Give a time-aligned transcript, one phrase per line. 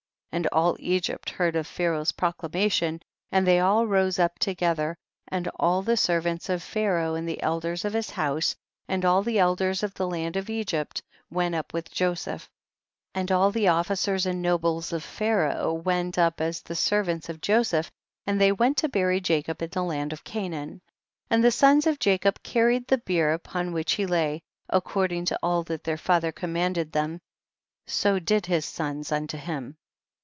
[0.33, 0.37] 34.
[0.37, 3.01] And all Egypt heard of Pha raoh's proclamation,
[3.33, 4.95] and they all rose up together,
[5.27, 8.55] and all the servants of Pharaoh, and the elders of his house.
[8.87, 11.53] THE BOOK OF JASHER 183 and all the elders of the land of Egypt went
[11.53, 12.49] up with Joseph,
[13.13, 17.41] and all the of ficers and nobles of Pharaoh went up as the servants of
[17.41, 17.91] Joseph,
[18.25, 20.79] and ihey went to bury Jacob in the land of Canaan.
[21.27, 21.27] 35.
[21.31, 25.37] And the sons of Jacob carried the bier upon which he lay; accord ing to
[25.43, 27.19] all that their father commanded them,
[27.85, 29.75] so did his sons unto him.